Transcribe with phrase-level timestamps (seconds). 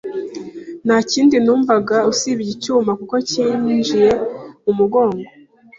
[0.85, 4.09] Nta kindi numvaga usibye icyuma kuko cyinjiye
[4.63, 5.21] mu mugongo.